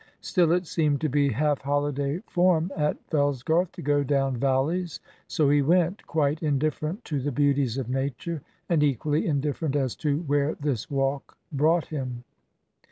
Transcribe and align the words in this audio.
Still, 0.21 0.51
it 0.51 0.65
seemed 0.65 0.99
to 1.01 1.09
be 1.09 1.29
half 1.29 1.61
holiday 1.61 2.23
form 2.25 2.71
at 2.75 2.97
Fellsgarth 3.11 3.71
to 3.73 3.83
go 3.83 4.03
down 4.03 4.35
valleys, 4.35 4.99
so 5.27 5.47
he 5.51 5.61
went, 5.61 6.07
quite 6.07 6.41
indifferent 6.41 7.05
to 7.05 7.21
the 7.21 7.31
beauties 7.31 7.77
of 7.77 7.87
Nature, 7.87 8.41
and 8.67 8.81
equally 8.81 9.27
indifferent 9.27 9.75
as 9.75 9.95
to 9.97 10.21
where 10.21 10.55
this 10.55 10.89
walk 10.89 11.37
brought 11.53 11.85
him. 11.89 12.23